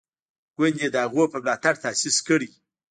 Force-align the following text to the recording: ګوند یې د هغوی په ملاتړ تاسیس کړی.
ګوند 0.57 0.75
یې 0.81 0.87
د 0.93 0.97
هغوی 1.03 1.25
په 1.31 1.37
ملاتړ 1.43 1.73
تاسیس 1.83 2.17
کړی. 2.27 2.49